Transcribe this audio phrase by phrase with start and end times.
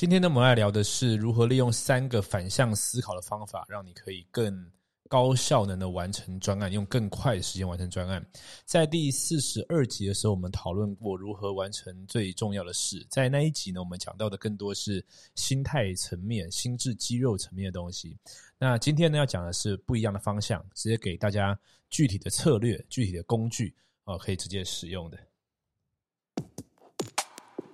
[0.00, 4.66] 今天呢，我们来聊的是如何利用三个反向思考的方法，让你可以更
[5.10, 8.26] 高效能的完成专案，用更快的时间完成专案。
[8.64, 13.06] 在第四十二集的时候，我们讨论过如何完成最重要的事。
[13.10, 15.04] 在那一集呢，我们讲到的更多是
[15.34, 18.16] 心态层面、心智肌肉层面的东西。
[18.56, 21.54] 那今天呢，要讲的是不一样的方向，直接给大家
[21.90, 25.18] 具体的策略、具体的工具，啊，可以直接使用的。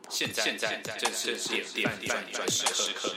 [0.08, 3.10] 现在，现在正是点点点转时刻。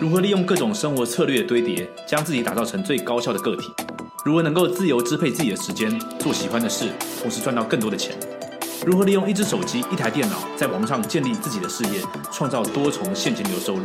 [0.00, 3.72] 如何利用各种生活策略的堆叠，将自己打造成最高效的个体？
[4.24, 6.88] 如何能够自由支配自己的时间，做喜欢的事，
[7.22, 8.18] 同时赚到更多的钱？
[8.84, 12.02] 如何利用一只手机、一台电脑，在网上建立自己的事业，
[12.32, 13.84] 创造多重现金流收入？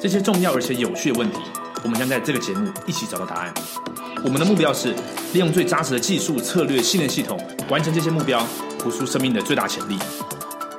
[0.00, 1.38] 这些重要而且有趣的问题，
[1.84, 3.54] 我们将在这个节目一起找到答案。
[4.24, 4.94] 我们的目标是
[5.32, 7.36] 利用最扎实的技术、策略、信念系统，
[7.68, 8.40] 完成这些目标。
[8.78, 9.98] 活出生命的最大潜力。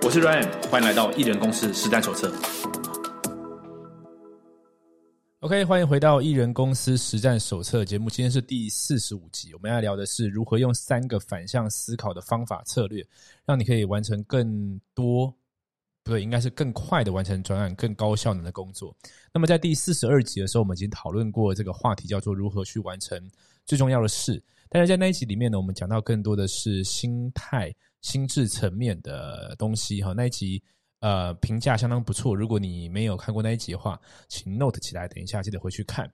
[0.02, 2.34] 我是 Ryan，欢迎来到艺人公司实战手册。
[5.42, 8.10] OK，欢迎回到艺人公司实战手册节目。
[8.10, 13.06] 今天是第四十五集，我们要聊的是如何用三个反向思考的方法策略，
[13.46, 15.34] 让你可以完成更多，
[16.14, 18.96] 不对，应该是更快的完成专案，更高效能的工作。
[19.34, 23.20] 那么在第四十二集的时候，我们已经讨论过这个话题，叫做如何去完成
[23.66, 24.42] 最重要的事。
[24.70, 27.74] 但是在那一集里面呢，我们讲到更多的是心态。
[28.04, 30.62] 心智层面的东西哈，那一集
[31.00, 32.36] 呃评价相当不错。
[32.36, 33.98] 如果你没有看过那一集的话，
[34.28, 36.06] 请 note 起来，等一下记得回去看。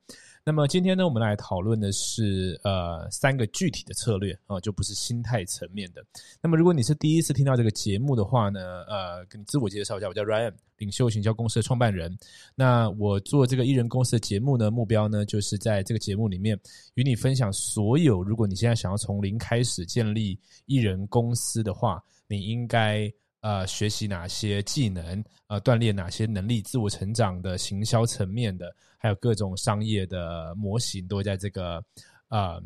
[0.45, 6.03] 那么今天呢，我们来讨论的是呃三个具体的策略啊，就不是心态层面的。
[6.41, 12.17] 那么如果你是第一次听到这个节目的话呢，呃，跟你自我介绍一下，我叫 Ryan，领袖行销公司的创办人。
[12.55, 16.59] 那我做这个艺人公司的节目呢，目标呢就是在这个节目里面
[16.95, 23.11] 与你分享所有，如果你现在想要从零开始建立艺人公司的话，你应该。
[23.41, 25.23] 呃，学习哪些技能？
[25.47, 26.61] 呃，锻炼哪些能力？
[26.61, 31.83] 自我成长的行销层面的，还有各种商业的模型，都会在这个
[32.27, 32.61] 呃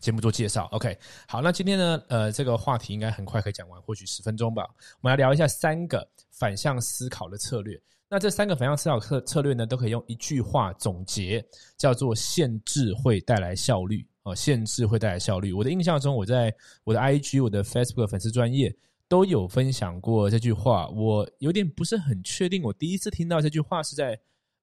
[0.00, 0.66] 节目做介绍。
[0.72, 0.96] OK，
[1.26, 4.62] 好，那今天呢，呃，这个话题应该很快可以讲完，或许十分钟吧。
[5.00, 7.80] 我们来聊一下三个反向思考的策略。
[8.08, 11.44] 那这三个反向思考策策略呢，都可以用一句话总结，
[11.76, 14.06] 叫做“限制会带来效率”。
[14.22, 15.52] 哦，限制会带来效率。
[15.52, 18.72] 我的印象中，我在我的 IG、我的 Facebook 粉丝专业。
[19.08, 22.62] 都有分享过这句话，我有点不是很确定。
[22.62, 24.18] 我第一次听到这句话是在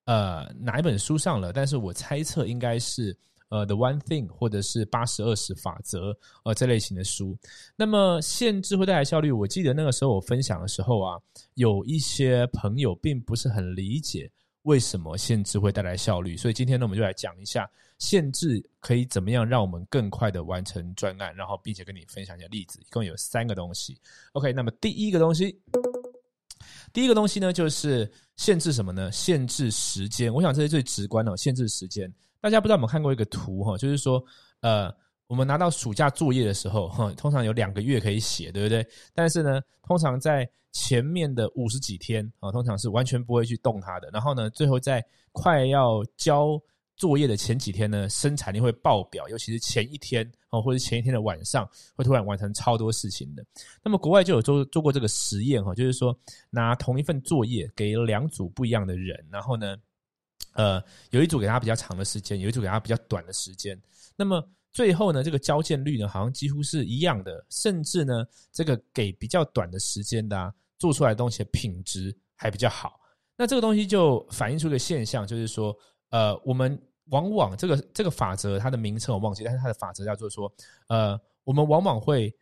[0.06, 3.18] 呃哪一本书上了，但是我猜测应该是
[3.50, 6.12] 呃《The One Thing》或者是《八十二十法则》
[6.44, 7.38] 呃这类型的书。
[7.76, 11.20] 那么限制会带来效率，我记得那个时候我分享的时候啊，
[11.54, 14.30] 有一些朋友并不是很理解。
[14.64, 16.38] 为什么限制会带来效率？
[16.38, 23.98] 所以今天呢，我们就来讲一下限制可以怎么样让我们更快的完成专案，然后并且跟你分享一下例子，一共有三个东西。
[24.34, 25.60] OK，那么第一个东西，
[26.94, 29.12] 第一个东西呢，就是限制什么呢？
[29.12, 30.34] 限制时间。
[30.34, 32.12] 我想这是最直观的，限制时间。
[32.40, 34.24] 大家不知道有没有看过一个图哈，就是说，
[34.62, 34.94] 呃。
[35.32, 38.86] 我们拿到暑假作业的时候，哈，通常有两个月可以写，对不对？
[39.16, 44.10] 但是呢，通常在前面的五十几天啊，通常是完全不会去动它的。
[44.12, 46.62] 然后呢，最后在快要交
[46.98, 51.66] 作业的前几天呢，生产力会爆表，尤其是前一天啊，或者前一天的晚上，
[51.96, 53.42] 会突然完成超多事情的。
[53.82, 56.14] 那么国外就有做做过这个实验哈，就是说
[56.50, 59.78] 拿同一份作业给两组不一样的人，然后呢，
[60.56, 63.82] 呃，有一组给他比较长的时间，有一组给他比较短的时间，
[64.18, 64.46] 那么。
[64.72, 72.98] 最后呢，这个交件率呢，好像几乎是一样的，甚至呢，这个给比较短的时间的啊，做出来的东西的品质还比较好。
[73.36, 75.76] 那这个东西就反映出一个现象，就是说，
[76.12, 80.50] 呃，我们往往这个这个法则，它的名称我忘记，但是它的法则叫做说，
[80.88, 82.34] 呃，我们往往会，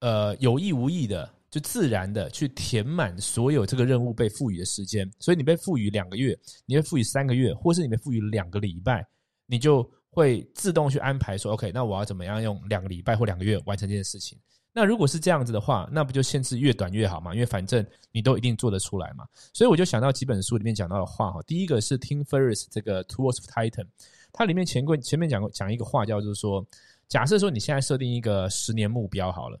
[0.00, 5.08] 呃，有意无意的，就自然的去填满所有这个任务被赋予的时间。
[5.20, 6.36] 所以你被赋予两个月，
[6.66, 9.06] 你被赋予三个月，或是你被赋予两个礼拜，
[9.46, 9.88] 你就。
[10.10, 14.38] 会自动去安排说，OK，那我要怎么样用两个礼拜或两个月完成这件事情？
[14.72, 17.34] 那如果是这样子的话，那不就限制越短越好嘛？
[17.34, 19.26] 因为反正你都一定做得出来嘛。
[19.52, 21.42] 所以我就想到几本书里面讲到的话哈。
[21.42, 23.86] 第一个是 Tim Ferriss 这个 Tools of Titan，
[24.32, 26.64] 它里面前过前面讲过讲一个话叫就是说，
[27.08, 29.58] 假设说你现在设定一个十年目标好了，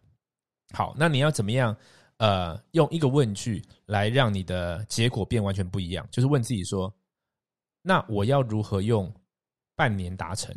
[0.72, 1.76] 好，那你要怎么样？
[2.18, 6.94] 呃，用一个问句来让你的结果变完全不一样，就是问自己说，
[7.82, 9.12] 那我要如何用？
[9.80, 10.54] 半年达成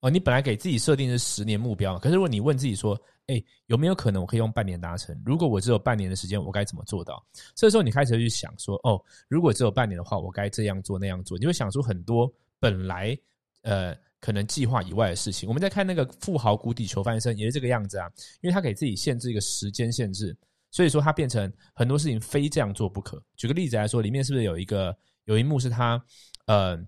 [0.00, 2.94] 哦，你本来给自己设定是十年目标，可是如果你问自己说，
[3.28, 5.18] 哎，有没有可能我可以用半年达成？
[5.24, 7.24] 如果我只有半年的时间，我该怎么做到？
[7.54, 12.30] 这时候你开始去想说，哦，如果只有半年的话，我该这样做那样做，你会想出很多
[12.60, 13.18] 本来
[13.62, 15.48] 呃可能计划以外的事情。
[15.48, 18.06] 我们在看那个富豪谷底求翻身也是这个样子啊，
[18.42, 20.36] 因为他给自己限制一个时间限制。
[20.70, 23.20] 所以说他变成很多事情非这样做不可。
[23.38, 24.94] 举个例子来说，里面是不是有一个
[25.24, 25.98] 有一幕是他
[26.44, 26.78] 呃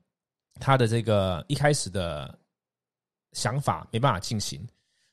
[0.54, 2.38] 他的这个一开始的
[3.32, 4.66] 想法没办法进行？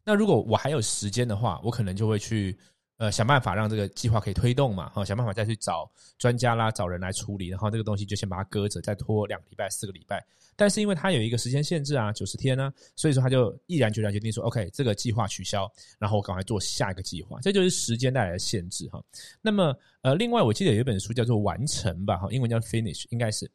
[0.03, 2.57] 那如果我还有时间的话，我可能就会去。
[2.97, 4.89] 呃，想办法让这个计划可以推动嘛？
[4.89, 10.25] 哈，想办法再去找专家啦，找人来处理，然后这个东西就先把它搁着，再拖两个礼拜、四个礼拜。
[10.55, 17.39] 但是因为它有一个时间限制啊，九十天呢，所以说他就毅然决然决定说，OK，这个计划取消，然后我赶快做下一个计划。
[17.39, 18.99] 这就是时间带来的限制哈。
[19.39, 23.47] 那么呃，另外我记得有一本书叫做《完成》吧，哈，英文叫 Finish，应该是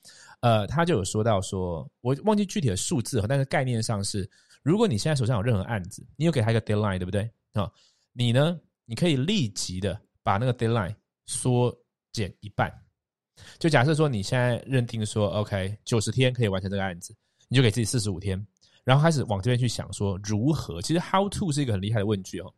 [0.42, 4.30] 呃，他就有说到说，我忘记具体的数字哈，但是概念上是，
[4.62, 7.68] 如果你现在手上有任何案子，你有给他一个 deadline，对不对啊？
[8.12, 8.60] 你呢？
[8.84, 10.94] 你可以立即的把那个 deadline
[11.26, 11.74] 缩
[12.12, 12.70] 减一半，
[13.58, 17.16] 就假设说你现在认定说 OK 九十天可以完成这个案子，
[17.48, 18.44] 你就给自己四十五天，
[18.84, 20.82] 然后开始往这边去想说如何。
[20.82, 22.52] 其实 how to 是一个很厉害的问句哦。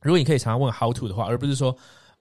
[0.00, 1.74] 如果你可以常常问 how to 的话，而不是说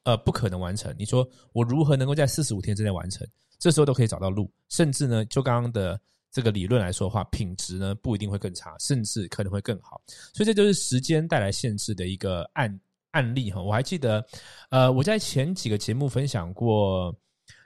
[0.03, 3.27] 呃不可能完成，你说我如何能够在四十五天之内完成，
[3.59, 4.49] 这时候都可以找到路。
[4.69, 5.99] 甚至呢，就刚刚的
[6.31, 9.99] 这个理论来说的话，品质呢不一定会更差，甚至可能会更好。
[10.33, 12.79] 所以这就是时间带来限制的一个案。
[13.11, 14.25] 案例哈，我还记得，
[14.69, 17.15] 呃，我在前几个节目分享过，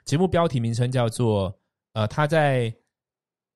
[0.04, 1.56] 节目标题名称叫做
[1.92, 2.72] 呃，他在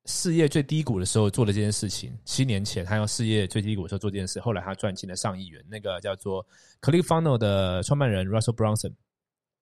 [0.06, 2.16] 事业最低谷的时候做了这件事情。
[2.24, 5.62] 七年前，他用事业最低谷的时候做这件事，后来他赚进了上亿元。
[5.68, 6.44] 那个叫做
[6.80, 8.94] Click Funnel 的创办人 Russell Brunson，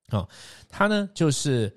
[0.08, 0.28] 啊，
[0.68, 1.74] 他呢就是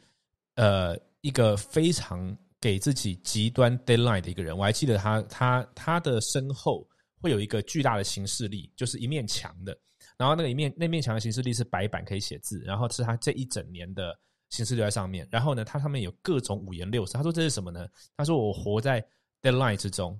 [0.55, 4.55] 呃一个非常给自己极端 deadline 的一个人。
[4.55, 6.87] 我还记得他他他的身后
[7.19, 9.75] 会有一个巨大的形式力，就是一面墙的。
[10.21, 14.15] 然后那个一面那面墙的形式力是白板可以写字，然后是他这一整年的
[14.51, 15.27] 形式力在上面。
[15.31, 17.13] 然后呢，它上面有各种五颜六色。
[17.13, 17.87] 他说这是什么呢？
[18.15, 19.03] 他说我活在
[19.41, 20.15] deadline 之中。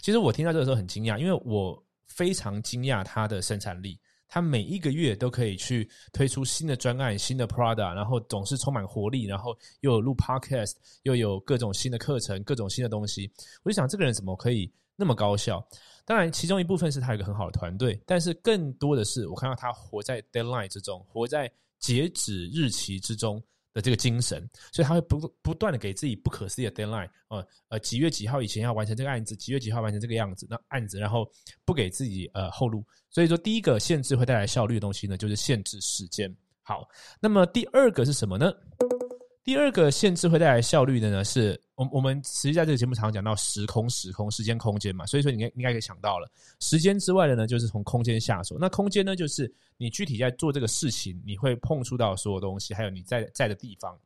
[0.00, 4.00] 其实我听到这个时候很惊讶，因为我非常惊讶他的生产力。
[4.26, 10.72] 他每一个月都可以去推出新的专案、新的 product，然后总是充满活力，然后又有录 podcast，
[11.02, 13.30] 又有各种新的课程、各种新的东西。
[13.62, 15.66] 我就想，这个人怎么可以那么高效？
[16.04, 23.42] 当然，其中一部分是他有一个很好的团队，但是更多的是我看到他活在 deadline 之中，活在截止日期之中
[23.72, 31.24] 的这个精神，所以他会不不断的给自己不可思议的 deadline，呃呃，几月几号以前要完成这个案子，几月几号完成这个样子，那案子，然后
[31.64, 32.84] 不给自己呃后路。
[33.08, 36.34] 所以说，第一个限制会带来效率的东西呢，就是限制时间。
[36.62, 36.88] 好，
[37.20, 38.52] 那么第二个是什么呢？
[39.44, 46.30] 第二个限制会带来效率的呢，是我我们实际在这个节目常常讲到时空、时空、时间、空间嘛，所以说你应该应该可以想到了，
[46.60, 48.56] 时间之外的呢，就是从空间下手。
[48.58, 53.98] 那空间呢，就是你具体在做这个事情，你会碰触到所有东西，还有你在在的地方。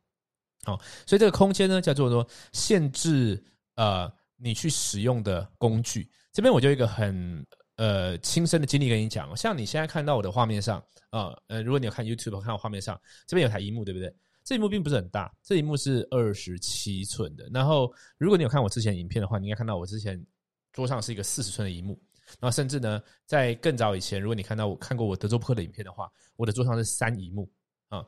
[0.63, 3.41] 好，所以这个空间呢，叫做说限制
[3.75, 6.09] 呃你去使用的工具。
[6.33, 7.45] 这边我就一个很
[7.75, 14.13] 呃亲身的经历跟你讲，像你现在看到我的画面上啊，呃，如果你有看 YouTube 看我画面上，这边有台荧幕，对不对？
[14.47, 17.49] 这一幕并不是很大，这一幕是二十七寸的。
[17.53, 20.25] 然后，如果你有看我之前影片的话，你应该看到我之前
[20.71, 22.01] 桌上是一个四十寸的荧幕。
[22.39, 27.51] 然后，甚至呢，在更早以前，如果你看到我看过我德州扑克的影片的话，我的桌上是三荧幕
[27.89, 28.05] 啊。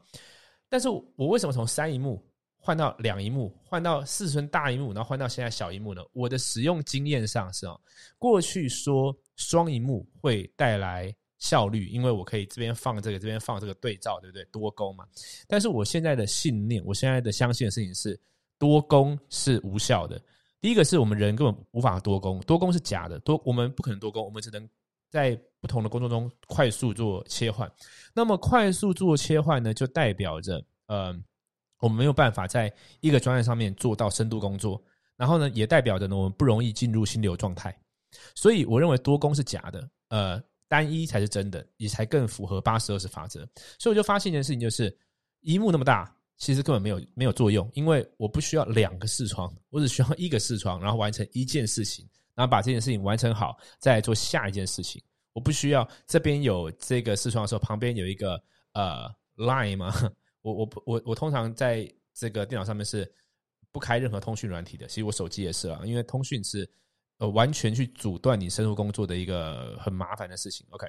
[0.70, 2.26] 但是我为什么从三荧幕
[2.56, 6.02] 换到两荧幕，换到四十寸大荧幕，然后换到现在小荧幕呢？
[6.14, 7.78] 我的使用经验上是啊，
[8.18, 11.14] 过去说双荧幕会带来。
[11.40, 14.44] 效率，因为我可以这边放这个，这边放这个对照，对不对？
[14.52, 15.06] 多工嘛。
[15.48, 18.20] 但是我现在的信念，我现在的相信的事情是，
[18.58, 20.22] 多工是无效的。
[20.60, 24.70] 第一个是我们人根本无法多工，多工是假的，多我们不可能多工，我们只能
[25.10, 27.72] 在不同的工作中快速做切换。
[28.14, 31.18] 那么快速做切换呢，就代表着，呃，
[31.80, 34.82] 我们没有办法在一个专业上面做到深度工作。
[35.16, 37.74] 然后呢，也代表着呢，我们不容易进入心流状态。
[38.36, 40.44] 所以我认为多工是假的，呃。
[40.70, 43.40] 单一才是真的，也才更符合八十二十法则。
[43.78, 44.96] 所以我就发现一件事情，就是
[45.42, 55.02] 一幕那么大，其实根本没有没有作用，因为我不需要两个视窗，我只需要一个视窗，然后完成一件事情，然后把这件事情完成好，再做下一件事情。
[55.34, 58.42] 我不需要这边有这个视窗的时候，旁边有一个
[58.74, 59.92] 呃 line 吗？
[60.44, 63.12] 我我我我通常在这个电脑上面是
[63.72, 66.70] 不开任何通讯软体的，其实我手机也是啊，因为通讯是。
[67.20, 70.66] 呃，完全去阻断你深入工作的一个很麻烦的事情。
[70.72, 70.88] OK，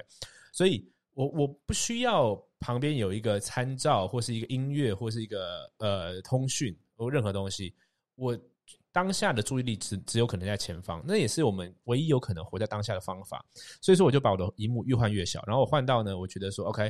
[0.51, 7.75] 所以我我不需要旁边有一个参照，或是一个音乐，或是一个呃通讯或任何东西。
[8.15, 8.37] 我
[8.93, 13.45] 当下的注意力只只有可能在前方，那也是我们唯一有可能活在当下的方法。
[13.81, 16.89] 所以说，我就把我的荧幕越换越小，然后我换到呢，我觉得说 OK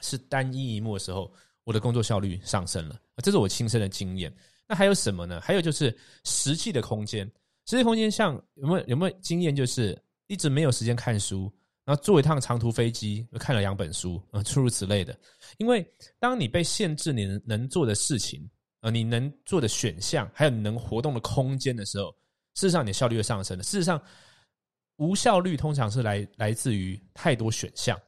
[0.00, 1.30] 是单一荧幕的时候，
[1.64, 2.98] 我的工作效率上升了。
[3.22, 4.34] 这是我亲身的经验。
[4.66, 5.40] 那还有什么呢？
[5.42, 5.94] 还有就是
[6.24, 7.30] 实际的空间。
[7.66, 9.54] 实际空间像有没有有没有经验？
[9.54, 11.52] 就是一直没有时间看书，
[11.84, 15.16] 然后坐一趟长途飞机，看了两本书，啊，诸如此类的。
[15.58, 15.84] 因为
[16.18, 18.48] 当你被限制你能做的事情，
[18.80, 22.10] 呃，你能做的选项，还有你能活动的空间的时候，
[22.54, 23.64] 事实上你的效率会上升的。
[23.64, 24.00] 事实上，
[24.96, 28.00] 无效率通常是来来自于太多选项。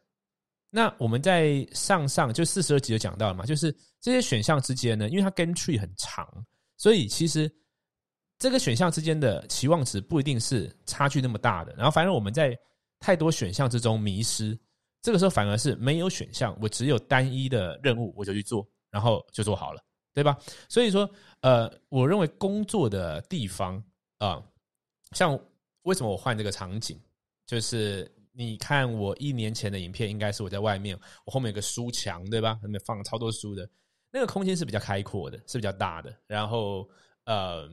[0.71, 6.29] 那我们在上上就四十二集就讲到了嘛，就是这些选项之间呢，因为它跟 tree 很长，
[6.77, 7.51] 所以其实
[8.39, 11.75] 这个选项之间的期望值不一定是差距那么大的。
[11.75, 12.59] 然后，反而我们在
[13.01, 14.59] 太多选项之中迷失，
[15.03, 19.83] 这个时候反而是没有选项，我只有单一的任务，我就去做，然后就做好了，
[20.15, 20.37] 对吧？
[20.69, 21.09] 所以说，
[21.41, 23.83] 呃，我认为工作的地方
[24.19, 24.43] 啊，
[25.13, 25.39] 像
[25.83, 26.99] 为什么我换这个场景，
[27.47, 28.11] 就是。
[28.31, 32.57] 你看我一年前的影片，应该是我在外面，我后面有个书墙，对吧？
[32.63, 33.69] 后面放超多书的，
[34.13, 36.17] 那个空间是比较开阔的，是比较大的。
[36.29, 36.89] 然后，
[37.25, 37.69] 呃，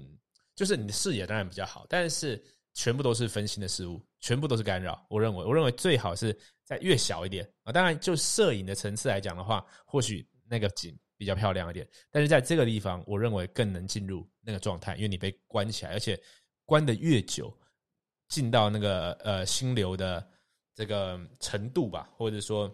[0.55, 2.43] 就是你的视野当然比较好，但是
[2.73, 5.05] 全部都是分心的事物，全部都是干扰。
[5.09, 7.71] 我认为，我认为最好是在越小一点啊。
[7.71, 11.87] 当然，就摄影的层次来讲的话，或许那个景比较漂亮一点。
[12.09, 16.19] 但是在这个地方，我认为更能进入那个状态，因为你被关起来，而且
[16.65, 17.55] 关的越久，
[18.29, 20.25] 进到那个呃心流的。
[20.77, 22.69] 这个程度吧，或者说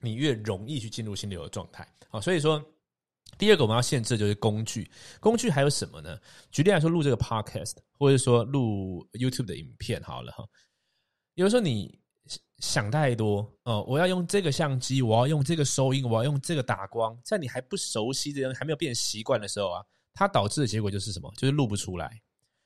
[0.00, 2.64] 你越容易去进入心流的状态，好，所以说
[3.38, 4.90] 第二个我们要限制就是工具，
[5.20, 6.18] 工具还有什么呢？
[6.50, 10.44] 举例来说，录这个 podcast，或者说录 YouTube 的影片，好了哈。
[11.34, 11.98] 有时候你
[12.58, 21.32] 想太多，哦，我要用这个相机，我要用这个收音，我要用这个打光，在你还不熟悉的人还没有变习惯的时候啊，它导致的结果就是什么？
[21.36, 22.20] 就是录不出来。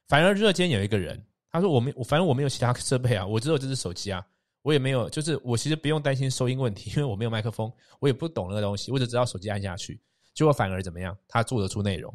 [0.08, 4.24] 反而热间有一个人，他说我没，我反正我没有其他设备啊，我只有这只手机啊。
[4.62, 9.98] 我也没有，就是我其实不用担心收音问题，因为我没有麦克风，我也不懂那个东西，我只知道手机按下去，
[10.34, 11.16] 结果反而怎么样？
[11.28, 12.12] 他做得出内容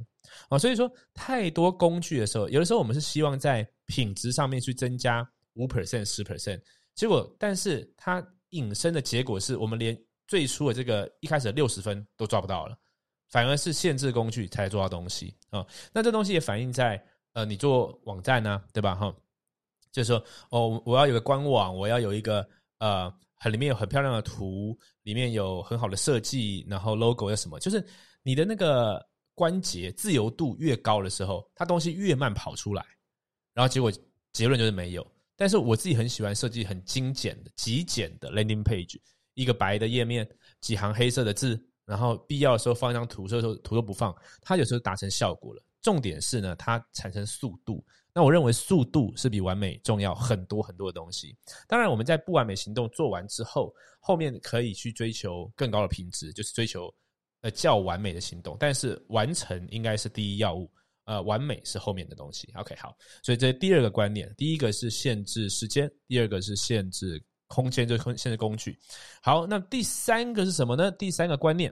[0.50, 0.57] 啊！
[0.57, 6.62] 所以说，太多工具的时候，有的时候我们是希望在品质上面去增加五 percent、十 percent，
[6.93, 12.77] 结果，但是它引申的结果是我们连最初的这个一开始的六十分都抓不到了，
[13.29, 15.65] 反而是限制工具才做到东西啊！
[15.93, 17.03] 那这东西也反映在
[17.34, 18.95] 呃，你做网站呢，对吧？
[18.95, 19.13] 哈。
[19.91, 22.45] 就是说，哦，我要有个官网，我要有一个
[22.79, 27.60] 呃，很里面有很漂亮的图，里面有很好的设计，然后 logo 要什么？
[27.60, 27.86] 就是
[28.24, 32.86] 你的那个关节自由度越高的时候，它东西越慢跑出来，
[33.54, 33.92] 然后结果
[34.32, 35.06] 结论就是没有。
[35.36, 38.98] 但是我自己很喜欢设计很精简的、极简的 landing page，
[39.34, 40.27] 一个白的页面，
[40.62, 45.62] 几行黑色的字，然后必要的时候放一张图，所以说图都不放，它有时候达成效果了。
[45.82, 47.86] 重点是呢，它产生速度。
[48.17, 51.36] 那我认为速度是比完美重要很多很多的东西。
[51.67, 56.89] 当然，我们在不完美行动做完之后，后面可以去追求更高的品质，就是追求
[57.41, 58.55] 呃较完美的行动。
[58.57, 60.72] 但是完成应该是第一要务，
[61.03, 62.50] 呃，完美是后面的东西。
[62.55, 68.79] OK，好，所以这第二个观念，第一个是限制时间，第二个是限制空间，就限制工具。
[69.22, 70.89] 好，那第三个是什么呢？
[70.91, 71.69] 第三个观念，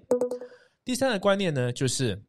[0.83, 2.21] 第三个观念呢，就是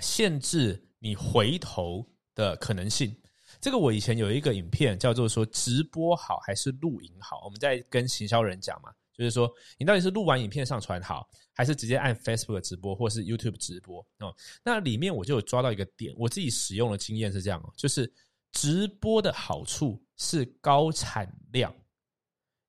[0.00, 2.04] 限制你回头
[2.34, 3.14] 的可能性。
[3.60, 7.42] 这个我以前有一个影片叫做说直播好还是录影好？
[7.44, 14.34] 我们在跟行销人讲嘛，就是说你到底是录完影片上传好，还是直接按 Facebook 直播或是 YouTube 直播哦？
[14.62, 18.12] 那里面我就有抓到一个点，我自己使用的经验是这样哦，就是
[18.52, 21.74] 直播的好处是高产量，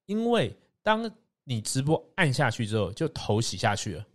[0.07, 1.09] 因为当
[1.43, 4.05] 你直播按下去之后，就头洗下去了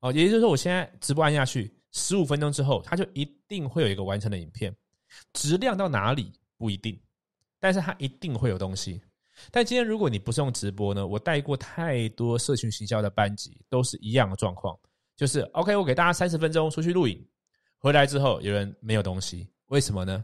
[0.00, 4.74] 哦，也就是说我现在直播按下去十五分钟之后，它就一定会有一个完成的影片。
[5.32, 7.00] 质量到哪里不一定，
[7.58, 9.00] 但是它一定会有东西。
[9.50, 11.06] 但今天如果你不是用直播呢？
[11.06, 14.78] 我带过太多社群行销的班级，都是一样的状况，
[15.16, 17.26] 就是 OK，我给大家三十分钟出去录影，
[17.78, 20.22] 回来之后有人没有东西，为什么呢？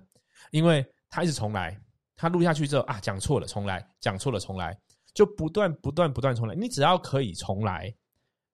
[0.50, 1.80] 因为他一直重来，
[2.16, 4.78] 他录下去之后啊，讲错了重来，讲错了重来，
[5.14, 6.54] 就不断不断不断重来。
[6.54, 7.92] 你只要可以重来，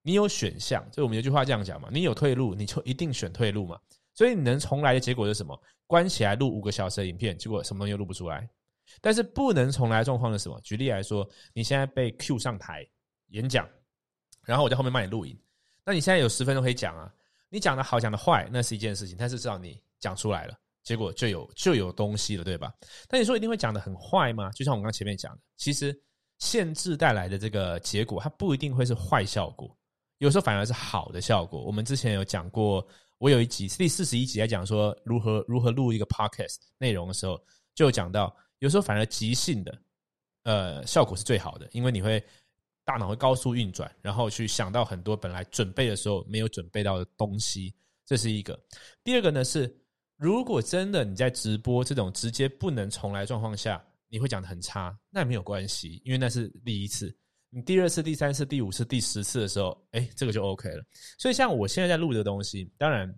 [0.03, 3.79] 你有选项，就我们有句话这样讲嘛，你有退路，你就一定选退路嘛。
[4.14, 5.61] 所以你能重来的结果是什么？
[5.87, 8.49] 关起来录五个小时的影片，结果什么东西都录不出来。
[9.00, 10.61] 但是不能重来状况是什么？
[10.62, 12.87] 举例来说，你现在被 Q 上台
[13.28, 13.68] 演讲，
[14.42, 15.38] 然后我在后面帮你录影，
[15.85, 17.12] 那你现在有十分钟可以讲啊。
[17.49, 22.73] 你讲的好，讲的坏，那是一件事情，但是至少你讲出来了，结果就有就有东西了，对吧？
[23.09, 24.50] 但你说一定会讲的很坏吗？
[24.50, 25.97] 就像我刚前面讲的，其实
[26.38, 29.76] 限制带来的这个结果，它不一定会是坏效果，
[30.25, 31.62] 有时候反而是好的效果。
[31.62, 32.87] 我们之前有讲过。
[33.19, 37.40] 我有一集第四十一集在讲说如何如何录一个 podcast 内容的时候，
[37.73, 39.78] 就讲到有时候反而即兴的，
[40.43, 42.23] 呃，效果是最好的，因为你会
[42.85, 47.73] 大脑会高速运转，然后去想到很多本来准备的时候没有准备到的东西，
[48.04, 48.59] 这是一个。
[49.04, 49.75] 第二个呢是，
[50.16, 57.16] 如果真的你在直播这种直接不能重来状况下，你会讲的很差，那也没有关系，因为那是第一次。
[57.54, 60.84] 你第二次、第三次、第五次、第十次的时候，哎，这个就 OK 了。
[61.16, 63.08] 所以像我现在在录的东西，当然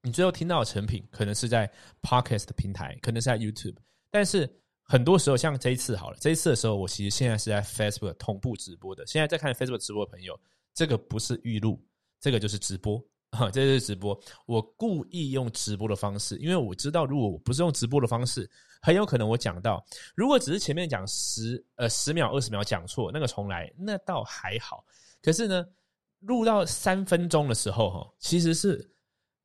[0.00, 1.68] 你最后听到的成品可能是在
[2.00, 3.74] Podcast 平台，可能是在 YouTube，
[4.12, 4.48] 但是
[4.84, 9.04] 很多时候像这一次好了，这一次的时候，我其实现在是在 Facebook 同步直播的。
[9.08, 10.38] 现在在看 Facebook 直播的朋友，
[10.72, 11.84] 这个不是预录，
[12.20, 13.04] 这个就是直播。
[13.34, 14.18] 哈，这是直播。
[14.46, 18.48] 我故意用直播的方式，因为我知道，如果我不是用直播的方式，
[18.80, 24.84] 很有可能我讲到，如果只是前面讲十呃十秒二十秒讲错，那个重来那倒还好。
[25.22, 25.66] 可是呢，
[26.20, 28.90] 录到三分钟的时候，哈，其实是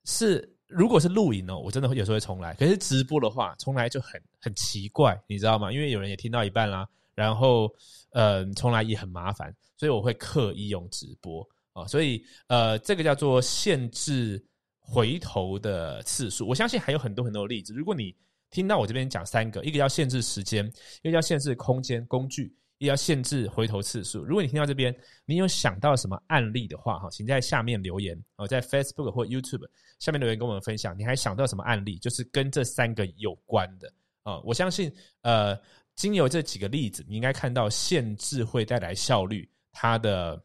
[0.06, 2.54] 是如果是录影哦，我真的会有时候会重来。
[2.56, 5.72] 可是直播的话，重来就很很奇怪，你知道吗？
[5.72, 7.74] 因为有人也听到一半啦，然后
[8.12, 11.48] 呃，重来也很麻烦，所以我会刻意用直播。
[11.74, 14.44] 啊所以，呃，这个叫做限制
[14.80, 16.48] 回头的次数。
[16.48, 17.74] 我相信还有很多很多的例子。
[17.74, 18.16] 如果你
[18.50, 20.66] 听到我这边讲三个，一个要限制时间，
[21.04, 24.24] 一个要限制空间工具，一个要限制回头次数。
[24.24, 24.96] 如果你听到这边，
[25.26, 29.68] 你有想到什么案例的话，哈，请在下面留言哦，在 Facebook 或 YouTube
[30.00, 30.98] 下面留言跟我们分享。
[30.98, 34.40] 你还想到什么案例，就是跟这三个有关的啊？
[34.40, 35.56] 我相信，呃，
[35.96, 40.44] 经由这几个例子，你应该看到限制会带来效率，它的。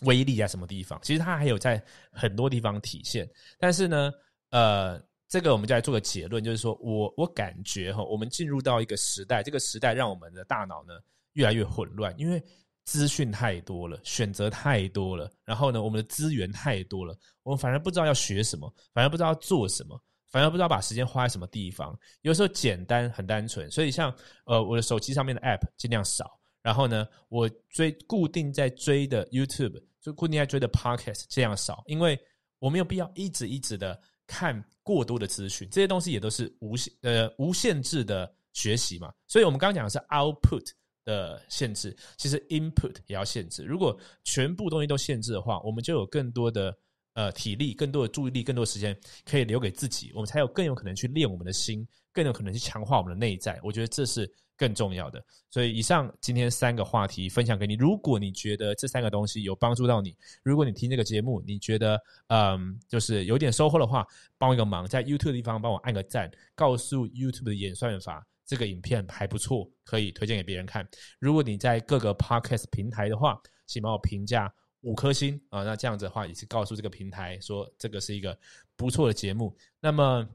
[0.00, 0.98] 威力在什么地方？
[1.02, 3.28] 其实它还有在很多地方体现。
[3.58, 4.12] 但是呢，
[4.50, 10.94] 呃，这个我们就来做个结论，就是说我我感觉哈，我们进入到一个时代，这个时代让我们的大脑呢
[11.34, 12.42] 越来越混乱，因为
[12.84, 19.98] 资讯太多了，选择太多了，然后呢，我们的资源太多了，我们反而不知道要学什么，反而不知道做什么，
[20.30, 21.96] 反而不知道把时间花在什么地方。
[22.22, 24.12] 有时候简单很单纯，所以像
[24.46, 29.82] 呃我的手机上面的 App 尽量少，然后呢，我追固定在追的 YouTube。
[30.02, 32.18] 就固定在追的 podcast 这样少，因为
[32.58, 39.12] 我没有必要一直一直的看过多的资讯，这些东西也都是无限呃无限制的学习嘛。
[39.28, 40.68] 所以我们刚刚讲的是 output
[41.04, 43.62] 的限制，其实 input 也要限制。
[43.62, 46.76] 如果全部东西都限制的话，我们就有更多的
[47.14, 53.58] 呃体力、更多的注意力、更多的时间可以留给自己，我们才有更有可能去练我们的心，更有可能去强化我们的内在。
[53.62, 54.30] 我觉得这是。
[54.54, 57.74] 更重要的，所以以上今天三个话题分享给你。
[57.74, 64.06] 如果你觉得这三个东西有帮助到你，如果你听这个节目，你觉得嗯，就是有点收获的话，
[64.38, 70.86] 帮一个忙，在 YouTube 的地方帮我按个赞，告诉 YouTube 的演算法这个影片还不错，可以推荐给别人看。
[71.18, 78.38] 如果你在各个 Podcast 平台的话，请帮我评价五颗星啊，那这样子的话也是告诉这个平台说这个是一个
[78.76, 79.56] 不错的节目。
[79.80, 80.28] 那么。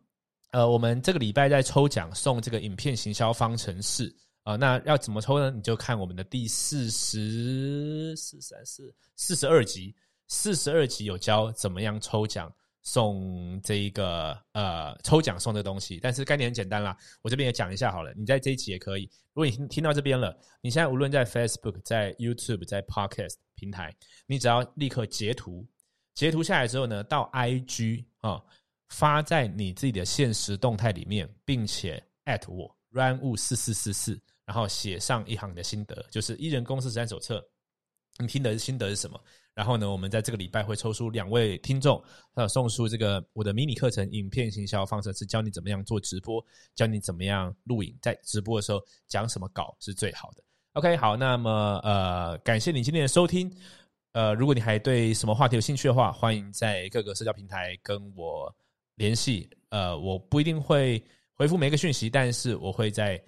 [0.52, 4.12] 呃，我们这个礼拜在抽奖送这个影片行销方程式
[4.44, 5.52] 啊，那要怎么抽呢？
[5.52, 9.94] 你就看我们的第四十四三四四十二集，
[10.28, 12.52] 四十二集有教怎么样抽奖
[12.88, 18.14] 送这一个呃抽奖送的东西，但是概念很简单啦，我这边也讲一下好了。
[18.16, 23.94] 你在这一集也可以，如果你听听到这边了，你现在无论在 Facebook、在 YouTube、在 Podcast 平台，
[24.26, 25.68] 你只要立刻截图，
[26.14, 28.42] 截图下来之后呢，到 IG 啊。
[28.90, 37.46] 发在你自己的现实动态里面，并且艾特我 run 物四四四四，然后写上一行的心得，就是一人公司实战手册。
[38.18, 39.22] 你听的心得是什么？
[39.58, 42.00] 然后呢，我们在这个礼拜会抽出两位听众，
[42.36, 50.44] 呃，送出这个我的迷你课程影片行销方程式，教你怎么样做直播，教你怎么样录影，在直播的时候讲什么稿是最好的。
[50.74, 53.52] OK，好，那么呃，感谢你今天的收听。
[54.12, 58.56] 呃，如果你还对什么话题有兴趣的话，欢迎在各个社交平台跟我。
[58.98, 61.00] 联系呃，我不一定会
[61.36, 63.24] 回复每一个讯息，但是我会在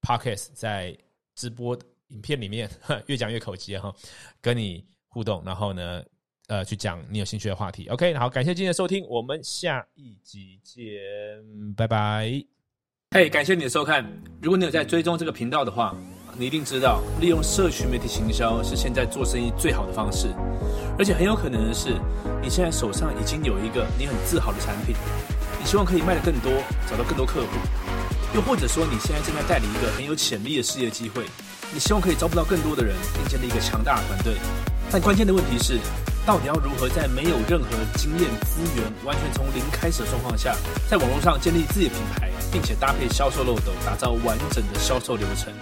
[0.00, 0.96] podcast 在
[1.34, 1.76] 直播
[2.10, 2.70] 影片里面
[3.06, 3.92] 越讲越口急哈，
[4.40, 6.02] 跟你互动，然后呢，
[6.46, 7.88] 呃，去讲你有兴趣的话题。
[7.88, 10.84] OK，好，感谢今天的收听，我们下一集见，
[11.76, 12.30] 拜拜。
[13.10, 14.04] 嘿，感谢你的收看，
[14.40, 15.94] 如果你有在追踪这个频道的话。
[16.40, 20.28] 你一定知道，利用社群媒体行销是现在做生意最好的方式，
[20.96, 21.98] 而且很有可能的是，
[22.40, 24.94] 你现在手上已经有一个你很自豪的产品，
[25.58, 26.52] 你希望可以卖得更多，
[26.88, 27.48] 找到更多客户，
[28.36, 31.24] 又或者说你现在正在代理一个很有潜力的事业机会，
[31.74, 34.34] 你希望可以招不到更多的人，并建立一个强大的团队。
[34.90, 35.78] 但关键的问题是，
[36.24, 40.56] 到底要如何在没有任何经验、资源、完全从零开始的状况下，
[40.88, 45.52] 在网络上建立自己的品牌，并且搭配销售漏斗，打造完整的销售流程？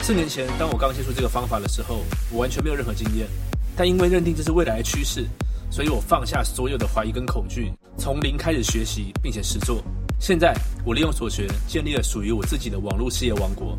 [0.00, 3.28] 四年前，当我刚接触这个方法的时候，我完全没有任何经验。
[3.76, 5.24] 但因为认定这是未来的趋势，
[5.70, 9.82] 所以我放下所有的怀疑跟恐惧，从零开始学习，并且实做。
[10.20, 10.52] 现在，
[10.84, 13.78] 我利用所学，建立了属于我自己的网络事业王国。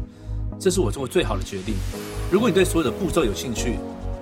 [0.57, 1.75] 这是我做过最好的决定。
[2.31, 3.77] 如果你对所有的步骤有兴趣，